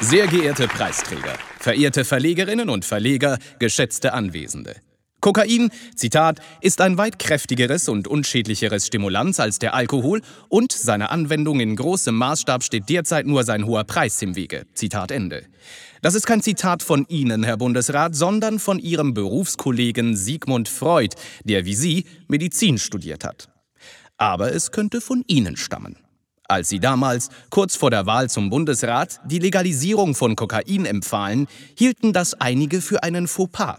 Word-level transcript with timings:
Sehr 0.00 0.26
geehrte 0.26 0.68
Preisträger, 0.68 1.32
verehrte 1.58 2.04
Verlegerinnen 2.04 2.68
und 2.68 2.84
Verleger, 2.84 3.38
geschätzte 3.58 4.12
Anwesende. 4.12 4.76
Kokain, 5.20 5.70
Zitat, 5.94 6.40
ist 6.60 6.82
ein 6.82 6.98
weit 6.98 7.18
kräftigeres 7.18 7.88
und 7.88 8.06
unschädlicheres 8.06 8.86
Stimulanz 8.86 9.40
als 9.40 9.58
der 9.58 9.72
Alkohol 9.72 10.20
und 10.50 10.70
seiner 10.70 11.10
Anwendung 11.10 11.60
in 11.60 11.74
großem 11.76 12.14
Maßstab 12.14 12.62
steht 12.62 12.90
derzeit 12.90 13.26
nur 13.26 13.42
sein 13.42 13.64
hoher 13.64 13.84
Preis 13.84 14.20
im 14.20 14.36
Wege. 14.36 14.66
Zitat 14.74 15.10
Ende. 15.10 15.46
Das 16.02 16.14
ist 16.14 16.26
kein 16.26 16.42
Zitat 16.42 16.82
von 16.82 17.06
Ihnen, 17.08 17.42
Herr 17.42 17.56
Bundesrat, 17.56 18.14
sondern 18.14 18.58
von 18.58 18.78
Ihrem 18.78 19.14
Berufskollegen 19.14 20.14
Sigmund 20.14 20.68
Freud, 20.68 21.16
der 21.44 21.64
wie 21.64 21.74
Sie 21.74 22.04
Medizin 22.28 22.76
studiert 22.76 23.24
hat. 23.24 23.48
Aber 24.18 24.52
es 24.54 24.72
könnte 24.72 25.00
von 25.00 25.24
Ihnen 25.26 25.56
stammen. 25.56 25.96
Als 26.48 26.68
Sie 26.68 26.78
damals, 26.78 27.30
kurz 27.50 27.74
vor 27.74 27.90
der 27.90 28.06
Wahl 28.06 28.30
zum 28.30 28.50
Bundesrat, 28.50 29.20
die 29.24 29.40
Legalisierung 29.40 30.14
von 30.14 30.36
Kokain 30.36 30.86
empfahlen, 30.86 31.48
hielten 31.76 32.12
das 32.12 32.34
einige 32.34 32.80
für 32.80 33.02
einen 33.02 33.26
Fauxpas. 33.26 33.78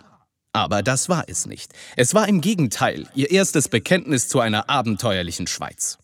Aber 0.53 0.81
das 0.81 1.07
war 1.07 1.26
es 1.27 1.45
nicht. 1.45 1.71
Es 1.95 2.13
war 2.13 2.27
im 2.27 2.41
Gegenteil 2.41 3.07
ihr 3.13 3.31
erstes 3.31 3.70
Bekenntnis 3.70 4.27
zu 4.27 4.40
einer 4.40 4.70
abenteuerlichen 4.70 5.48
Schweiz. 5.48 5.98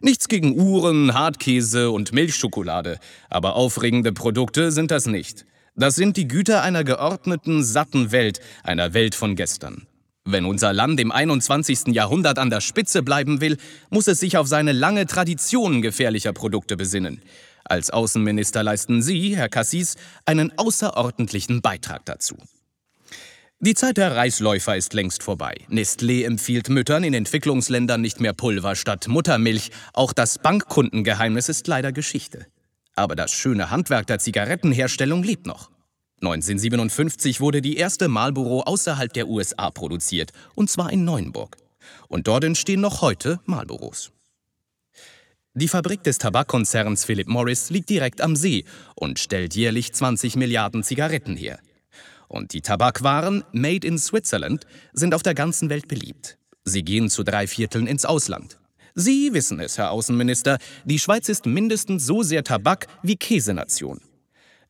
Nichts 0.00 0.28
gegen 0.28 0.58
Uhren, 0.58 1.14
Hartkäse 1.14 1.90
und 1.90 2.12
Milchschokolade, 2.12 2.98
aber 3.28 3.54
aufregende 3.54 4.12
Produkte 4.12 4.72
sind 4.72 4.90
das 4.90 5.06
nicht. 5.06 5.44
Das 5.76 5.96
sind 5.96 6.16
die 6.16 6.28
Güter 6.28 6.62
einer 6.62 6.84
geordneten, 6.84 7.62
satten 7.62 8.10
Welt, 8.10 8.40
einer 8.62 8.94
Welt 8.94 9.14
von 9.14 9.36
gestern. 9.36 9.86
Wenn 10.26 10.46
unser 10.46 10.72
Land 10.72 11.00
im 11.00 11.12
21. 11.12 11.88
Jahrhundert 11.88 12.38
an 12.38 12.48
der 12.48 12.62
Spitze 12.62 13.02
bleiben 13.02 13.42
will, 13.42 13.58
muss 13.90 14.08
es 14.08 14.20
sich 14.20 14.38
auf 14.38 14.48
seine 14.48 14.72
lange 14.72 15.06
Tradition 15.06 15.82
gefährlicher 15.82 16.32
Produkte 16.32 16.78
besinnen. 16.78 17.20
Als 17.64 17.90
Außenminister 17.90 18.62
leisten 18.62 19.02
Sie, 19.02 19.36
Herr 19.36 19.50
Cassis, 19.50 19.96
einen 20.24 20.56
außerordentlichen 20.58 21.60
Beitrag 21.60 22.06
dazu. 22.06 22.36
Die 23.60 23.74
Zeit 23.74 23.98
der 23.98 24.16
Reisläufer 24.16 24.76
ist 24.76 24.94
längst 24.94 25.22
vorbei. 25.22 25.56
Nestlé 25.70 26.24
empfiehlt 26.24 26.70
Müttern 26.70 27.04
in 27.04 27.14
Entwicklungsländern 27.14 28.00
nicht 28.00 28.20
mehr 28.20 28.32
Pulver 28.32 28.76
statt 28.76 29.08
Muttermilch. 29.08 29.70
Auch 29.92 30.12
das 30.14 30.38
Bankkundengeheimnis 30.38 31.50
ist 31.50 31.66
leider 31.66 31.92
Geschichte. 31.92 32.46
Aber 32.96 33.14
das 33.14 33.32
schöne 33.32 33.70
Handwerk 33.70 34.06
der 34.06 34.18
Zigarettenherstellung 34.18 35.22
lebt 35.22 35.46
noch. 35.46 35.70
1957 36.26 37.40
wurde 37.40 37.60
die 37.60 37.76
erste 37.76 38.08
Marlboro 38.08 38.62
außerhalb 38.62 39.12
der 39.12 39.28
USA 39.28 39.70
produziert, 39.70 40.32
und 40.54 40.70
zwar 40.70 40.90
in 40.90 41.04
Neuenburg. 41.04 41.56
Und 42.08 42.26
dort 42.28 42.44
entstehen 42.44 42.80
noch 42.80 43.02
heute 43.02 43.40
Marlboros. 43.44 44.10
Die 45.52 45.68
Fabrik 45.68 46.02
des 46.02 46.18
Tabakkonzerns 46.18 47.04
Philip 47.04 47.28
Morris 47.28 47.68
liegt 47.68 47.90
direkt 47.90 48.22
am 48.22 48.36
See 48.36 48.64
und 48.96 49.18
stellt 49.18 49.54
jährlich 49.54 49.92
20 49.92 50.36
Milliarden 50.36 50.82
Zigaretten 50.82 51.36
her. 51.36 51.60
Und 52.26 52.54
die 52.54 52.62
Tabakwaren 52.62 53.44
Made 53.52 53.86
in 53.86 53.98
Switzerland 53.98 54.66
sind 54.94 55.14
auf 55.14 55.22
der 55.22 55.34
ganzen 55.34 55.68
Welt 55.68 55.88
beliebt. 55.88 56.38
Sie 56.64 56.82
gehen 56.82 57.10
zu 57.10 57.22
drei 57.22 57.46
Vierteln 57.46 57.86
ins 57.86 58.06
Ausland. 58.06 58.58
Sie 58.94 59.34
wissen 59.34 59.60
es, 59.60 59.76
Herr 59.76 59.90
Außenminister, 59.90 60.58
die 60.84 60.98
Schweiz 60.98 61.28
ist 61.28 61.46
mindestens 61.46 62.06
so 62.06 62.22
sehr 62.22 62.44
Tabak 62.44 62.86
wie 63.02 63.16
Käsenation. 63.16 64.00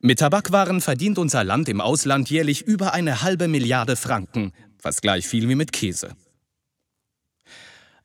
Mit 0.00 0.18
Tabakwaren 0.18 0.80
verdient 0.80 1.18
unser 1.18 1.44
Land 1.44 1.68
im 1.68 1.80
Ausland 1.80 2.30
jährlich 2.30 2.62
über 2.62 2.92
eine 2.92 3.22
halbe 3.22 3.48
Milliarde 3.48 3.96
Franken, 3.96 4.52
fast 4.78 5.02
gleich 5.02 5.26
viel 5.26 5.48
wie 5.48 5.54
mit 5.54 5.72
Käse. 5.72 6.14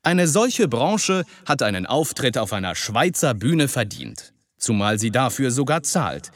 Eine 0.02 0.26
solche 0.26 0.66
Branche 0.66 1.24
hat 1.44 1.62
einen 1.62 1.84
Auftritt 1.84 2.38
auf 2.38 2.52
einer 2.52 2.74
Schweizer 2.74 3.34
Bühne 3.34 3.68
verdient, 3.68 4.32
zumal 4.56 4.98
sie 4.98 5.10
dafür 5.10 5.50
sogar 5.50 5.82
zahlt, 5.82 6.30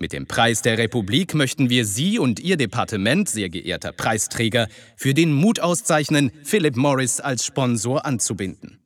mit 0.00 0.14
dem 0.14 0.26
Preis 0.26 0.62
der 0.62 0.78
Republik 0.78 1.34
möchten 1.34 1.68
wir 1.68 1.84
Sie 1.84 2.18
und 2.18 2.40
Ihr 2.40 2.56
Departement, 2.56 3.28
sehr 3.28 3.50
geehrter 3.50 3.92
Preisträger, 3.92 4.66
für 4.96 5.12
den 5.12 5.30
Mut 5.30 5.60
auszeichnen, 5.60 6.30
Philip 6.42 6.76
Morris 6.76 7.20
als 7.20 7.44
Sponsor 7.44 8.06
anzubinden. 8.06 8.78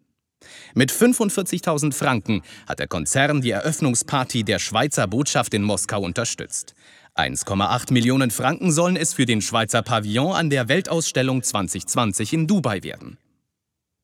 Mit 0.74 0.92
45.000 0.92 1.92
Franken 1.92 2.42
hat 2.66 2.78
der 2.78 2.88
Konzern 2.88 3.40
die 3.40 3.50
Eröffnungsparty 3.50 4.44
der 4.44 4.58
Schweizer 4.58 5.06
Botschaft 5.06 5.54
in 5.54 5.62
Moskau 5.62 6.00
unterstützt. 6.00 6.74
1,8 7.16 7.92
Millionen 7.92 8.30
Franken 8.30 8.72
sollen 8.72 8.96
es 8.96 9.14
für 9.14 9.24
den 9.24 9.40
Schweizer 9.40 9.82
Pavillon 9.82 10.32
an 10.32 10.50
der 10.50 10.68
Weltausstellung 10.68 11.42
2020 11.42 12.32
in 12.32 12.46
Dubai 12.46 12.82
werden. 12.82 13.18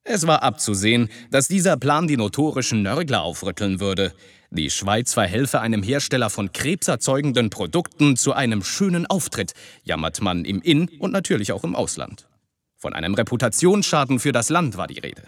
Es 0.05 0.27
war 0.27 0.43
abzusehen, 0.43 1.09
dass 1.31 1.49
dieser 1.49 1.77
Plan 1.77 2.07
die 2.07 2.17
notorischen 2.17 2.83
Nörgler 2.83 3.23
aufrütteln 3.23 3.81
würde. 3.81 4.13
Die 4.51 4.71
Schweiz 4.71 5.13
verhelfe 5.13 5.61
einem 5.61 5.83
Hersteller 5.83 6.31
von 6.31 6.53
krebserzeugenden 6.53 7.51
Produkten 7.51 8.17
zu 8.17 8.33
einem 8.33 8.65
schönen 8.65 9.07
Auftritt, 9.07 9.53
jammert 9.85 10.21
man 10.21 10.45
im 10.45 10.63
In- 10.63 10.89
und 10.99 11.13
natürlich 11.13 11.53
auch 11.53 11.65
im 11.65 11.77
Ausland. 11.77 12.27
Von 12.77 12.95
einem 12.95 13.15
Reputationsschaden 13.15 14.19
für 14.19 14.33
das 14.33 14.49
Land 14.49 14.77
war 14.77 14.87
die 14.87 14.99
Rede. 14.99 15.23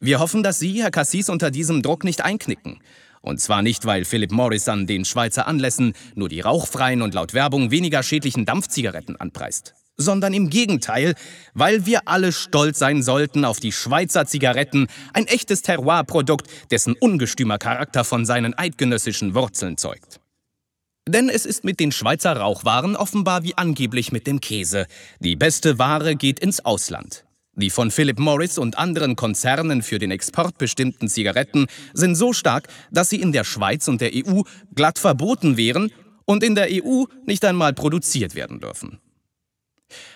Wir 0.00 0.18
hoffen, 0.18 0.42
dass 0.42 0.58
Sie, 0.58 0.82
Herr 0.82 0.90
Cassis, 0.90 1.28
unter 1.28 1.50
diesem 1.50 1.82
Druck 1.82 2.04
nicht 2.04 2.24
einknicken. 2.24 2.80
Und 3.20 3.40
zwar 3.40 3.62
nicht, 3.62 3.86
weil 3.86 4.04
Philip 4.04 4.32
Morris 4.32 4.68
an 4.68 4.86
den 4.86 5.04
Schweizer 5.04 5.46
Anlässen 5.46 5.94
nur 6.14 6.28
die 6.28 6.40
rauchfreien 6.40 7.02
und 7.02 7.14
laut 7.14 7.34
Werbung 7.34 7.70
weniger 7.70 8.02
schädlichen 8.02 8.44
Dampfzigaretten 8.44 9.16
anpreist 9.16 9.74
sondern 9.96 10.34
im 10.34 10.50
Gegenteil, 10.50 11.14
weil 11.54 11.86
wir 11.86 12.08
alle 12.08 12.32
stolz 12.32 12.78
sein 12.78 13.02
sollten 13.02 13.44
auf 13.44 13.60
die 13.60 13.72
Schweizer 13.72 14.26
Zigaretten, 14.26 14.88
ein 15.12 15.26
echtes 15.26 15.62
Terroirprodukt, 15.62 16.48
dessen 16.70 16.94
ungestümer 16.94 17.58
Charakter 17.58 18.04
von 18.04 18.24
seinen 18.24 18.54
eidgenössischen 18.54 19.34
Wurzeln 19.34 19.76
zeugt. 19.76 20.20
Denn 21.08 21.28
es 21.28 21.46
ist 21.46 21.64
mit 21.64 21.80
den 21.80 21.90
Schweizer 21.90 22.36
Rauchwaren 22.36 22.94
offenbar 22.94 23.42
wie 23.42 23.56
angeblich 23.56 24.12
mit 24.12 24.26
dem 24.26 24.40
Käse. 24.40 24.86
Die 25.18 25.36
beste 25.36 25.78
Ware 25.78 26.14
geht 26.14 26.38
ins 26.38 26.64
Ausland. 26.64 27.24
Die 27.54 27.68
von 27.68 27.90
Philip 27.90 28.18
Morris 28.18 28.56
und 28.56 28.78
anderen 28.78 29.14
Konzernen 29.14 29.82
für 29.82 29.98
den 29.98 30.10
Export 30.10 30.56
bestimmten 30.56 31.08
Zigaretten 31.08 31.66
sind 31.92 32.14
so 32.14 32.32
stark, 32.32 32.68
dass 32.90 33.10
sie 33.10 33.20
in 33.20 33.32
der 33.32 33.44
Schweiz 33.44 33.88
und 33.88 34.00
der 34.00 34.12
EU 34.14 34.40
glatt 34.74 34.98
verboten 34.98 35.58
wären 35.58 35.92
und 36.24 36.42
in 36.42 36.54
der 36.54 36.68
EU 36.70 37.04
nicht 37.26 37.44
einmal 37.44 37.74
produziert 37.74 38.34
werden 38.34 38.60
dürfen. 38.60 39.00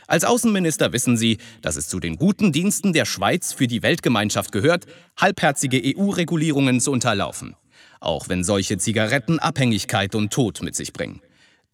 Als 0.07 0.25
Außenminister 0.25 0.95
wissen 0.95 1.19
Sie, 1.19 1.37
dass 1.61 1.77
es 1.77 1.89
zu 1.89 2.01
den 2.01 2.17
guten 2.17 2.53
Diensten 2.53 2.95
der 2.95 3.05
Schweiz 3.05 3.53
für 3.53 3.67
die 3.67 3.83
Weltgemeinschaft 3.83 4.51
gehört, 4.51 4.87
halbherzige 5.19 5.83
EU-Regulierungen 5.85 6.81
zu 6.81 6.93
unterlaufen. 6.93 7.55
Auch 8.01 8.31
wenn 8.31 8.45
solche 8.45 8.79
Zigaretten 8.79 9.39
Abhängigkeit 9.39 10.15
und 10.15 10.33
Tod 10.33 10.63
mit 10.63 10.75
sich 10.75 10.95
bringen. 10.95 11.21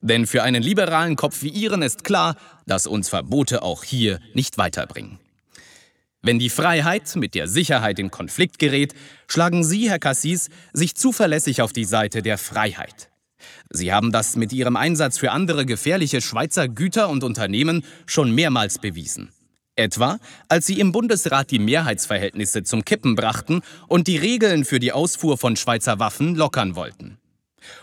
Denn 0.01 0.27
für 0.27 0.43
einen 0.43 0.62
liberalen 0.62 1.15
Kopf 1.15 1.43
wie 1.43 1.51
Ihren 1.51 1.83
ist 1.83 2.03
klar, 2.03 2.34
dass 2.67 2.89
uns 2.89 3.09
Verbote 3.09 3.62
auch 3.62 3.84
hier 3.84 4.19
nicht 4.34 4.59
weiterbringen. 4.59 5.21
Wenn 6.25 6.38
die 6.38 6.50
Freiheit 6.50 7.16
mit 7.16 7.34
der 7.34 7.49
Sicherheit 7.49 7.99
in 7.99 8.12
Konflikt 8.12 8.60
gerät, 8.60 8.94
schlagen 9.27 9.65
Sie, 9.65 9.91
Herr 9.91 9.99
Cassis, 9.99 10.50
sich 10.72 10.94
zuverlässig 10.94 11.62
auf 11.62 11.72
die 11.72 11.84
Seite 11.84 12.22
der 12.22 12.38
Freiheit. 12.38 13.10
Sie 13.71 13.93
haben 13.93 14.12
das 14.12 14.37
mit 14.37 14.53
Ihrem 14.53 14.77
Einsatz 14.77 15.19
für 15.19 15.33
andere 15.33 15.66
gefährliche 15.66 16.21
Schweizer 16.21 16.69
Güter 16.69 17.09
und 17.09 17.25
Unternehmen 17.25 17.84
schon 18.06 18.33
mehrmals 18.33 18.78
bewiesen. 18.78 19.31
Etwa, 19.75 20.21
als 20.49 20.66
Sie 20.66 20.78
im 20.78 20.93
Bundesrat 20.93 21.50
die 21.50 21.59
Mehrheitsverhältnisse 21.59 22.62
zum 22.62 22.84
Kippen 22.84 23.16
brachten 23.16 23.62
und 23.89 24.06
die 24.06 24.19
Regeln 24.19 24.65
für 24.65 24.78
die 24.78 24.93
Ausfuhr 24.93 25.39
von 25.39 25.56
Schweizer 25.56 25.99
Waffen 25.99 26.37
lockern 26.37 26.77
wollten. 26.77 27.19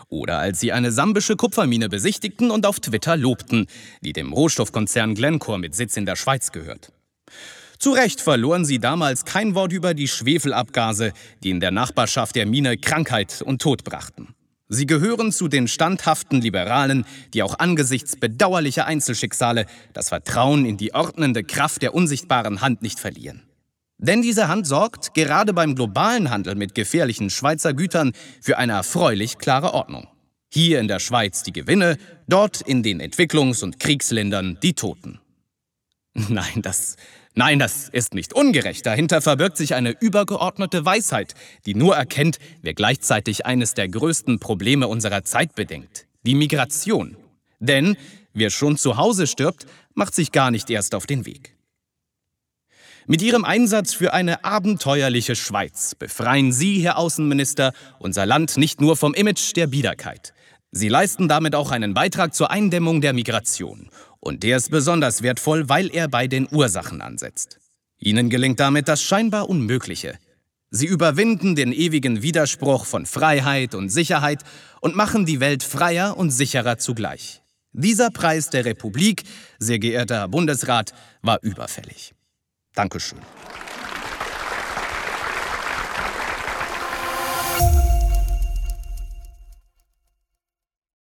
Oder 0.08 0.38
als 0.38 0.60
Sie 0.60 0.72
eine 0.72 0.92
sambische 0.92 1.36
Kupfermine 1.36 1.90
besichtigten 1.90 2.50
und 2.50 2.64
auf 2.64 2.80
Twitter 2.80 3.18
lobten, 3.18 3.66
die 4.00 4.14
dem 4.14 4.32
Rohstoffkonzern 4.32 5.14
Glencore 5.14 5.58
mit 5.58 5.74
Sitz 5.74 5.98
in 5.98 6.06
der 6.06 6.16
Schweiz 6.16 6.52
gehört. 6.52 6.90
Zu 7.80 7.92
Recht 7.92 8.20
verloren 8.20 8.66
Sie 8.66 8.78
damals 8.78 9.24
kein 9.24 9.54
Wort 9.54 9.72
über 9.72 9.94
die 9.94 10.06
Schwefelabgase, 10.06 11.14
die 11.42 11.48
in 11.48 11.60
der 11.60 11.70
Nachbarschaft 11.70 12.36
der 12.36 12.44
Mine 12.44 12.76
Krankheit 12.76 13.40
und 13.40 13.62
Tod 13.62 13.84
brachten. 13.84 14.34
Sie 14.68 14.84
gehören 14.84 15.32
zu 15.32 15.48
den 15.48 15.66
standhaften 15.66 16.42
Liberalen, 16.42 17.06
die 17.32 17.42
auch 17.42 17.58
angesichts 17.58 18.16
bedauerlicher 18.16 18.84
Einzelschicksale 18.84 19.64
das 19.94 20.10
Vertrauen 20.10 20.66
in 20.66 20.76
die 20.76 20.92
ordnende 20.92 21.42
Kraft 21.42 21.80
der 21.80 21.94
unsichtbaren 21.94 22.60
Hand 22.60 22.82
nicht 22.82 23.00
verlieren. 23.00 23.44
Denn 23.96 24.20
diese 24.20 24.48
Hand 24.48 24.66
sorgt, 24.66 25.14
gerade 25.14 25.54
beim 25.54 25.74
globalen 25.74 26.28
Handel 26.28 26.56
mit 26.56 26.74
gefährlichen 26.74 27.30
Schweizer 27.30 27.72
Gütern, 27.72 28.12
für 28.42 28.58
eine 28.58 28.74
erfreulich 28.74 29.38
klare 29.38 29.72
Ordnung. 29.72 30.06
Hier 30.52 30.80
in 30.80 30.88
der 30.88 30.98
Schweiz 30.98 31.44
die 31.44 31.52
Gewinne, 31.52 31.96
dort 32.28 32.60
in 32.60 32.82
den 32.82 33.00
Entwicklungs- 33.00 33.64
und 33.64 33.80
Kriegsländern 33.80 34.58
die 34.62 34.74
Toten. 34.74 35.18
Nein, 36.28 36.60
das 36.60 36.96
Nein, 37.34 37.60
das 37.60 37.88
ist 37.88 38.14
nicht 38.14 38.32
ungerecht. 38.32 38.84
Dahinter 38.86 39.22
verbirgt 39.22 39.56
sich 39.56 39.74
eine 39.74 39.90
übergeordnete 40.00 40.84
Weisheit, 40.84 41.34
die 41.64 41.74
nur 41.74 41.96
erkennt, 41.96 42.38
wer 42.60 42.74
gleichzeitig 42.74 43.46
eines 43.46 43.74
der 43.74 43.88
größten 43.88 44.40
Probleme 44.40 44.88
unserer 44.88 45.22
Zeit 45.24 45.54
bedenkt, 45.54 46.06
die 46.26 46.34
Migration. 46.34 47.16
Denn 47.60 47.96
wer 48.32 48.50
schon 48.50 48.76
zu 48.76 48.96
Hause 48.96 49.26
stirbt, 49.26 49.66
macht 49.94 50.14
sich 50.14 50.32
gar 50.32 50.50
nicht 50.50 50.70
erst 50.70 50.94
auf 50.94 51.06
den 51.06 51.24
Weg. 51.24 51.56
Mit 53.06 53.22
Ihrem 53.22 53.44
Einsatz 53.44 53.94
für 53.94 54.12
eine 54.12 54.44
abenteuerliche 54.44 55.34
Schweiz 55.34 55.94
befreien 55.94 56.52
Sie, 56.52 56.80
Herr 56.80 56.98
Außenminister, 56.98 57.72
unser 57.98 58.26
Land 58.26 58.56
nicht 58.56 58.80
nur 58.80 58.96
vom 58.96 59.14
Image 59.14 59.56
der 59.56 59.66
Biederkeit. 59.66 60.32
Sie 60.72 60.88
leisten 60.88 61.28
damit 61.28 61.54
auch 61.54 61.70
einen 61.70 61.94
Beitrag 61.94 62.34
zur 62.34 62.50
Eindämmung 62.50 63.00
der 63.00 63.12
Migration. 63.12 63.90
Und 64.20 64.42
der 64.42 64.58
ist 64.58 64.70
besonders 64.70 65.22
wertvoll, 65.22 65.68
weil 65.68 65.90
er 65.92 66.08
bei 66.08 66.28
den 66.28 66.46
Ursachen 66.50 67.00
ansetzt. 67.00 67.58
Ihnen 67.98 68.30
gelingt 68.30 68.60
damit 68.60 68.86
das 68.86 69.02
scheinbar 69.02 69.48
Unmögliche. 69.48 70.18
Sie 70.70 70.86
überwinden 70.86 71.56
den 71.56 71.72
ewigen 71.72 72.22
Widerspruch 72.22 72.86
von 72.86 73.04
Freiheit 73.04 73.74
und 73.74 73.88
Sicherheit 73.88 74.44
und 74.80 74.94
machen 74.94 75.26
die 75.26 75.40
Welt 75.40 75.64
freier 75.64 76.16
und 76.16 76.30
sicherer 76.30 76.78
zugleich. 76.78 77.42
Dieser 77.72 78.10
Preis 78.10 78.50
der 78.50 78.64
Republik, 78.64 79.24
sehr 79.58 79.80
geehrter 79.80 80.28
Bundesrat, 80.28 80.92
war 81.22 81.42
überfällig. 81.42 82.14
Dankeschön. 82.74 83.18